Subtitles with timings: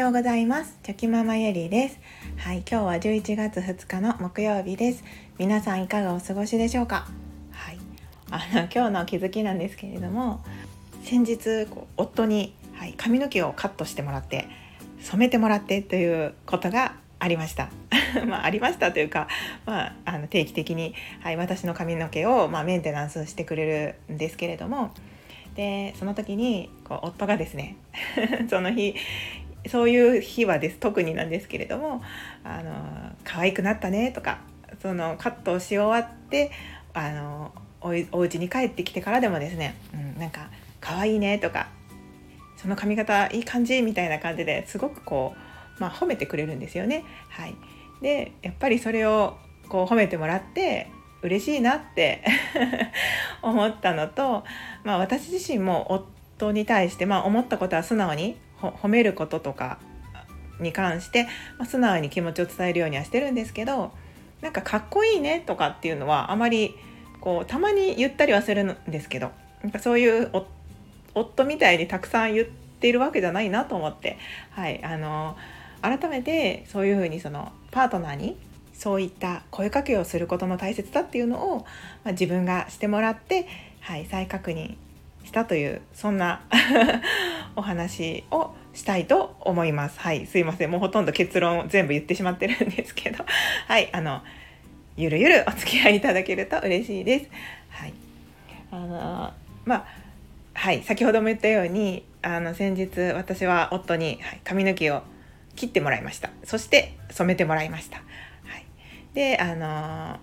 [0.00, 0.78] ようございます。
[0.82, 1.98] チョキママゆりです。
[2.38, 5.04] はい今日は11月2日の木曜日です。
[5.36, 7.06] 皆さんいかがお過ごしでしょうか？
[7.50, 7.78] はい。
[8.30, 10.42] あの今日の気づきなんですけれども
[11.04, 14.48] 先日こう夫に、はい、髪の毛をカットしてもらって
[15.00, 17.68] 染めてもらってということがありました。
[18.26, 19.28] まあ、ありましたというか、
[19.66, 24.92] まあ、あの定期的に、はい、私の髪の毛を、まあ、メンテナンスしてくれるんですけれども
[25.56, 27.76] でその時にこう夫がですね
[28.48, 28.94] その日
[29.68, 32.02] そういう日はです特になんですけれども
[32.44, 34.38] 「あの可愛くなったね」とか
[34.80, 36.50] そのカットをし終わって
[36.94, 40.48] あのおお家に帰ってきてからでもですね、うん、なんか
[40.80, 41.68] 「可愛いね」とか
[42.56, 45.34] 「その髪型いい感じ」みたいな感じですごくこ
[45.78, 47.04] う、まあ、褒めてくれるんですよね。
[47.28, 47.54] はい、
[48.00, 49.36] でやっぱりそれを
[49.68, 50.88] こう褒めてもらって
[51.22, 52.24] 嬉しいなって
[53.42, 54.44] 思ったのと、
[54.84, 59.78] まあ、私自身も夫に対して、まあ、思ったことは素直に褒めることとか
[60.60, 61.24] に関して、
[61.58, 63.92] まあ、素直に気持ちを伝えるようにはしてるんですけど
[64.40, 66.74] なんかかっこいいねとかっていうのはあまり
[67.20, 70.30] こうたまに言ったりはするんですけどなんかそういう
[71.14, 74.18] 夫みたいにたくさん言っているわけじゃないなと思って、
[74.50, 75.36] はい、あの
[75.82, 78.36] 改めてそういうふうにそのパートナーに
[78.72, 81.58] そういった声かけをすることの大切さっていうのを、
[82.04, 83.46] まあ、自分がしてもらって、
[83.80, 84.76] はい、再確認
[85.24, 86.42] したというそんな
[87.56, 89.98] お話をしたいと思います。
[90.00, 90.70] はい、すいません。
[90.70, 93.24] もうほとんど結論全部言ってしまってるんですけど、
[93.66, 94.22] はい、あの
[94.96, 97.26] ゆるゆるお付き合いいただけると嬉しいです。
[97.70, 97.92] はい、
[98.70, 99.32] あの
[99.64, 99.86] まあ
[100.54, 105.02] はい先ほども言ったようにあの先日私は夫に、はい、髪の毛を
[105.56, 106.30] 切ってもらいました。
[106.44, 107.98] そして染めてもらいました。
[107.98, 108.02] は
[108.56, 108.64] い
[109.14, 110.18] であの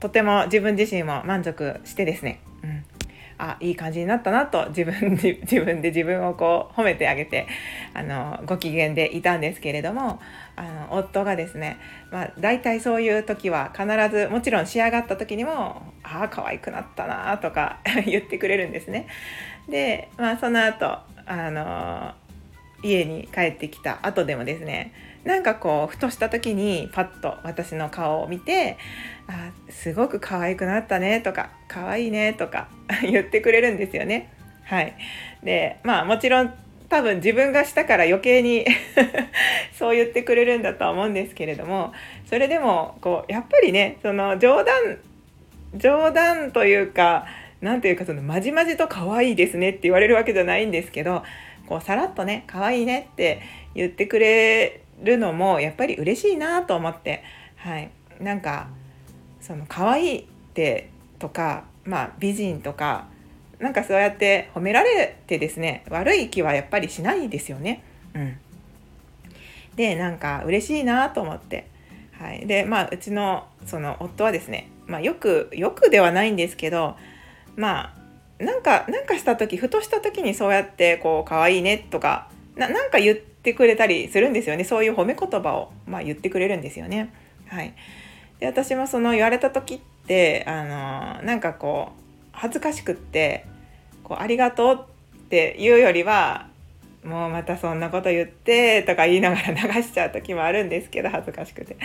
[0.00, 2.40] とても自分自身も満足してですね、
[3.38, 7.46] あいい感じになったなと自分で 自分で自分をこう褒めてあげて
[7.92, 10.20] あのご機嫌でいたんですけれども
[10.56, 11.76] あの夫がですね、
[12.10, 19.06] まあ、大体そういう時は必ずもちろん仕上がった時にも「ああ可愛くなったな」とか 言ってくれるんですね。
[19.68, 22.14] で、まあ、その後あの
[22.82, 24.92] 家に帰ってきた後でもですね
[25.26, 28.78] なんかこうふとした時にパッと私の顔を見て
[29.26, 32.68] 「あすごく可愛くなったね」とか「可愛いね」とか
[33.02, 34.30] 言ってくれるんですよね。
[34.64, 34.94] はい、
[35.42, 36.54] でまあもちろん
[36.88, 38.64] 多分自分がしたから余計に
[39.76, 41.92] そう言ってくれるんだとは思うんですけれども
[42.26, 44.98] それでもこうやっぱりねその冗談
[45.74, 47.26] 冗談というか
[47.60, 51.24] 何ていうかそのまじまじと可愛いですねって言われるわけじゃないんですけど
[51.66, 53.40] こうさらっとね可愛いねって
[53.74, 57.22] 言ってくれるのもやっぱり嬉しいなと思って、
[57.56, 57.90] はい、
[58.20, 58.68] なんか
[59.40, 60.24] その可愛いっ
[60.54, 63.06] てとか、まあ、美人とか
[63.58, 67.82] なんかそうやって褒められてですね悪い気はやっぱりしないですよね。
[68.14, 68.36] うん、
[69.76, 71.66] でなんか嬉しいなと思って、
[72.12, 76.96] はい、でまあうちのその夫はですね、まあ、よくよくではないんですけど
[77.56, 77.94] ま
[78.38, 87.12] あなんかなんかした時ふとした時にそうやってこう可愛いねとかななんか言ってくれたりするんですよねそういう褒め言葉を、まあ、言ってくれるんですよね。
[87.48, 87.74] はい、
[88.40, 90.64] で私もその言われた時ってあ
[91.20, 93.46] のなんかこう恥ずかしくって
[94.02, 96.48] こう「ありがとう」って言うよりは
[97.04, 101.76] もうまたそんなこと言ってとか言いながら流しちゃう時もあるんですけど恥ずかしくて。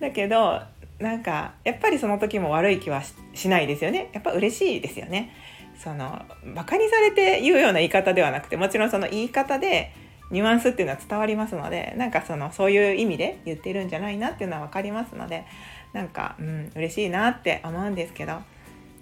[0.00, 0.60] だけど
[1.00, 3.02] なんかやっぱりその時も悪い気は
[3.34, 4.10] しないですよね。
[4.12, 5.34] やっぱ嬉しいですよね。
[5.82, 6.22] その
[6.54, 9.92] バカにされて言うような言い方ではなくてもちろんその言い方で
[10.30, 15.44] ニュアンスっていうのは伝わりますのでなんかそのそういう意味で言ってるんじゃないなっていうのは分かりますので
[15.92, 18.38] なんか、うん、嬉しいなって思うんですけど。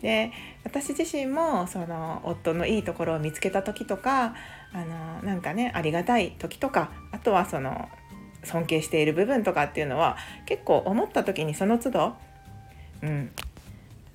[0.02, 0.30] で
[0.62, 4.34] 私自身もその夫のいいところを見つけた時とか
[4.72, 7.88] あのなんかねありがたい時とかあとはその
[8.44, 10.16] 尊敬している部分とかっていうのは
[10.46, 12.12] 結構思った時にその都度、
[13.02, 13.32] うん、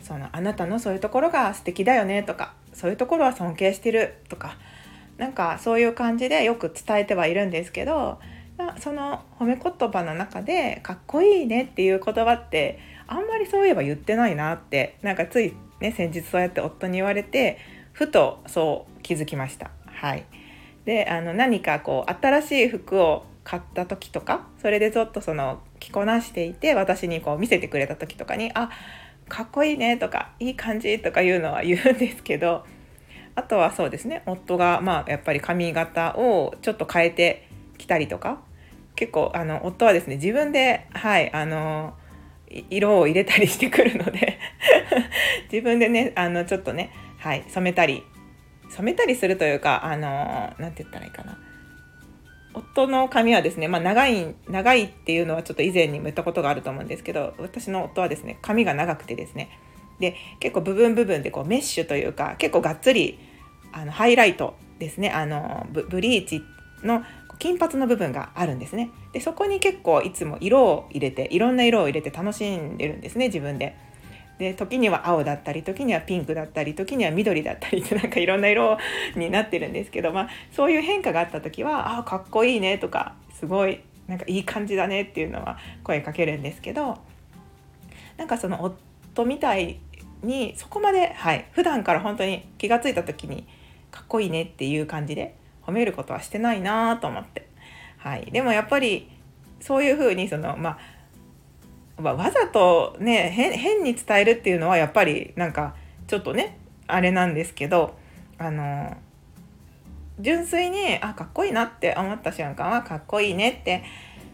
[0.02, 4.56] そのあなたのそういうところが素敵だよねとかそういうところは尊敬してるとか
[5.18, 8.20] なんかそういう感じでよく伝えてはいるんですけど
[8.80, 17.58] その褒め言葉の中で「かっこいいね」っていう言葉ってあんまりそういえば言ってないなってなんかついね先日そうやって夫に言われて
[17.92, 19.72] ふとそう気づきました。
[19.86, 20.26] はい、
[20.86, 28.70] であの何かこう新しい服を買った時とかそれでちょっとその着こなしていて私にこう見せてくれた時とかに「あ
[29.30, 32.66] かっこいいね」とか「いい感じ」とか言うのは言うんですけど
[33.36, 34.24] あとはそうですね。
[34.26, 38.42] 夫がまあやっぱり髪型をちょっと変えてきたりとか。
[38.96, 41.96] 結構あの夫はですね自分ではいあの
[42.70, 44.40] 色を入れたりしてくるので。
[45.52, 48.04] 自分でねあのちょっとねはい染めたり。
[48.70, 51.38] 染めたりするというかあの何て言ったらいいかな。
[52.54, 59.50] 夫の髪はですね、まあ、長い長いっていうのはちょっと以前にも言ったことがあると思うんですけど私の夫はですね髪が長くてですね
[60.04, 63.18] で結構部分部分でこうメッシュというか結構がっつり
[63.72, 66.44] あのハイライトですねあのブリーチ
[66.84, 67.04] の
[67.40, 73.78] 金髪の部分があるんですねでそこに結構いつも色を入れていろんな色を入れて楽しんでるんですね自分で。
[74.40, 78.80] で時には青だったり時にはピンクだったり時には緑だったりってなんかいろんな色
[79.16, 86.98] になってるんですけど、まあ、そういう変化があった時は「あかっこいいね」とか「すごいなんかいい感じだね」っていうのは声かけるんですけど
[88.18, 89.80] なんかその夫みたい
[90.24, 93.46] にそこまではい普段から本当に気が付いた時に
[93.92, 95.36] かっこいいねっていう感じで
[95.66, 97.48] 褒めることはしてないなと思って、
[97.98, 99.10] はい、でもやっぱり
[99.60, 100.78] そういうふうにそのま
[101.98, 105.76] あわざとね変に伝えるっていうのはやっぱりなんか
[106.08, 107.96] ちょっとねあれなんですけど
[108.38, 108.98] あの
[110.20, 113.84] 純粋にあかっこいいなって思った瞬間はかっこいいねって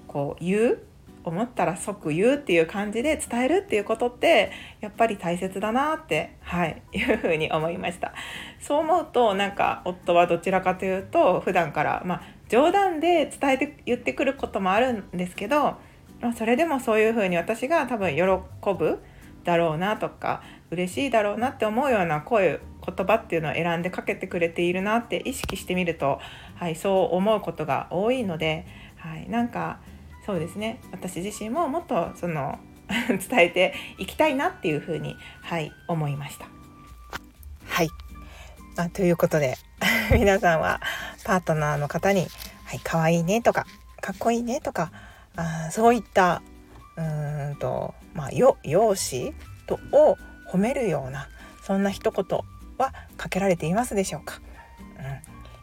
[0.08, 0.80] こう言う。
[1.24, 4.52] 思ったら即言うっていう感じで伝えるっていうことって
[4.82, 8.14] やっぱり大切だなってはい いうふうに思いました。
[8.60, 15.78] そう思うとなんか夫はどちらかというと普段からまあ冗談で伝えて言ってくることもあるんですけど
[16.36, 18.24] それでもそういうふうに私が多分喜
[18.74, 19.00] ぶ
[19.44, 26.20] だろうなとか嬉しいだろうなって思うような声言葉っていうのを選んでかけてくれているなって意識してみると、
[26.56, 28.66] はい、そう思うことが多いので、
[28.98, 29.80] はい、なんか
[30.30, 30.80] そうですね。
[30.92, 36.46] 私自身ももっとその 伝えていきたいなっていうふうに、はい、思いました。
[37.68, 37.90] はい、
[38.76, 39.58] まあ、ということで
[40.14, 40.82] 皆さんは
[41.24, 42.28] パートナーの方に
[42.66, 43.66] 「はい、可愛いね」とか
[44.02, 44.92] 「かっこいいね」とか
[45.36, 46.44] あそういった
[46.96, 49.34] うんと、まあ、よ容姿
[49.66, 50.16] とを
[50.48, 51.28] 褒めるような
[51.64, 52.40] そんな一言
[52.78, 54.40] はかけられていますでしょうか、
[55.00, 55.06] うん、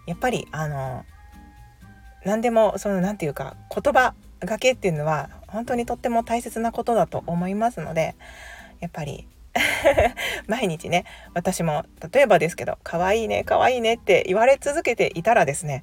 [0.08, 1.04] やっぱりあの
[2.24, 8.14] 何でもその何て言うか言葉崖っていうのは本当にとっても大切なことだと思いますので
[8.80, 9.26] やっぱり
[10.46, 11.04] 毎日ね
[11.34, 15.82] 私も例えばですけど「可愛いね可愛いね」って言われ続けていたらですね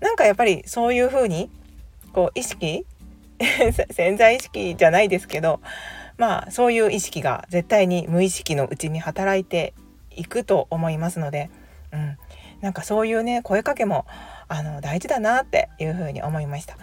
[0.00, 1.50] なんかやっぱりそういう風に
[2.12, 2.86] こう意識
[3.90, 5.60] 潜在意識じゃないですけど
[6.16, 9.72] まあそういう意識が絶対に無意識のうちに働いて
[10.10, 11.48] いくと思いますので、
[11.92, 12.18] うん、
[12.60, 14.04] なんかそういうね声かけも
[14.48, 16.76] あの大事だなっていうふうに思いました。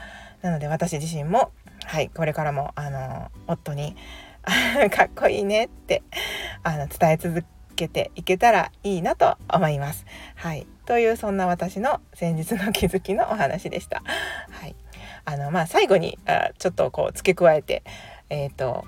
[0.45, 1.51] なので私自身も
[1.85, 3.95] はいこれからもあの夫に
[4.91, 6.03] かっこいいねって
[6.61, 7.43] あの伝え続
[7.75, 10.05] けていけたらいいなと思います。
[10.35, 14.03] はいというそんな私の先日の気づきのお話でした。
[14.51, 14.75] はい
[15.25, 17.81] あのまあ最後にあちょっとこう付け加えて
[18.29, 18.85] えっ、ー、と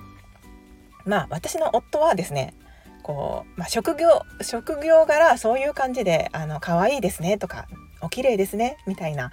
[1.05, 2.53] まあ私の夫はですね
[3.01, 7.67] こう、まあ、職業職業柄そういう感じで「あの可愛いですね」とか
[8.01, 9.31] 「お綺麗ですね」みたいな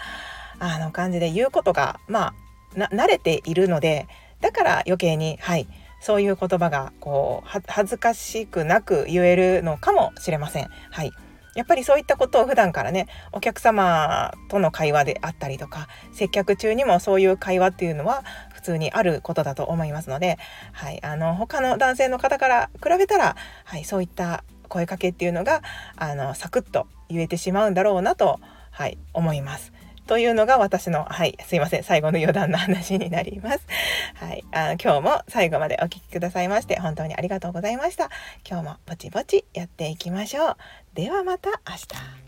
[0.65, 2.35] あの感じで言うことがまあ
[2.77, 4.09] 慣れているので
[4.41, 5.69] だから余計にはい
[6.01, 10.69] そういう言葉がこう恥ずかしくなく言えるのかもしれません。
[10.91, 11.13] はい
[11.55, 20.37] やっぱりそういったことを普段からねお客様との会話であったりとか接客中にもそういう会話っていうのは普通にあることだと思いますので、
[20.73, 25.63] はい、あの他の男性の方から比べたら、はい、そういった声かけっていうのが
[25.97, 28.41] あのサクッと言えてしまうんだろうなと、
[28.73, 29.73] はい、思います。
[30.07, 33.61] というのが私の、はい、すいません、最後の余談の話になります。
[34.17, 38.11] はい、あ今日も最後までお聴きくださいまして、本当にありがとうございました。
[38.49, 40.57] 今日もぼちぼちやっていきましょう。
[40.95, 42.24] ではまた明日。